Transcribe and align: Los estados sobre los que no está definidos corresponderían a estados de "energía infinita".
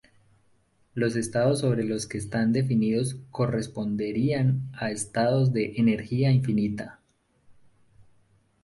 Los 0.95 1.15
estados 1.15 1.59
sobre 1.59 1.83
los 1.83 2.07
que 2.07 2.17
no 2.17 2.23
está 2.23 2.43
definidos 2.47 3.17
corresponderían 3.29 4.63
a 4.73 4.89
estados 4.89 5.53
de 5.53 5.75
"energía 5.75 6.31
infinita". 6.31 6.99